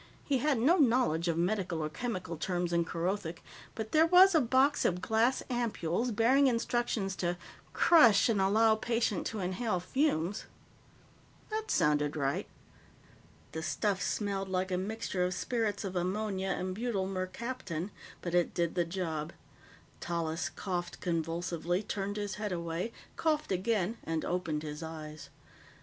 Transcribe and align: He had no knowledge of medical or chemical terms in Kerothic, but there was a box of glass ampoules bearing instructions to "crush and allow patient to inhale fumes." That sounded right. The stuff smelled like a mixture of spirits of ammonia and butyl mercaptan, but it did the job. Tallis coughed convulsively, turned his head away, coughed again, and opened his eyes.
He 0.25 0.39
had 0.39 0.57
no 0.57 0.77
knowledge 0.77 1.27
of 1.27 1.37
medical 1.37 1.79
or 1.83 1.87
chemical 1.87 2.35
terms 2.35 2.73
in 2.73 2.85
Kerothic, 2.85 3.43
but 3.75 3.91
there 3.91 4.07
was 4.07 4.33
a 4.33 4.41
box 4.41 4.83
of 4.83 4.99
glass 4.99 5.43
ampoules 5.47 6.09
bearing 6.11 6.47
instructions 6.47 7.15
to 7.17 7.37
"crush 7.73 8.27
and 8.27 8.41
allow 8.41 8.73
patient 8.73 9.27
to 9.27 9.41
inhale 9.41 9.79
fumes." 9.79 10.45
That 11.51 11.69
sounded 11.69 12.15
right. 12.15 12.47
The 13.51 13.61
stuff 13.61 14.01
smelled 14.01 14.49
like 14.49 14.71
a 14.71 14.75
mixture 14.79 15.23
of 15.23 15.35
spirits 15.35 15.83
of 15.83 15.95
ammonia 15.95 16.49
and 16.49 16.73
butyl 16.73 17.05
mercaptan, 17.05 17.91
but 18.23 18.33
it 18.33 18.55
did 18.55 18.73
the 18.73 18.85
job. 18.85 19.33
Tallis 19.99 20.49
coughed 20.49 20.99
convulsively, 20.99 21.83
turned 21.83 22.17
his 22.17 22.35
head 22.41 22.51
away, 22.51 22.91
coughed 23.17 23.51
again, 23.51 23.97
and 24.03 24.25
opened 24.25 24.63
his 24.63 24.81
eyes. 24.81 25.29